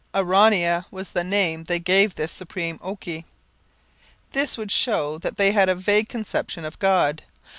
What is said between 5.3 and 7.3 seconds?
they had a vague conception of God.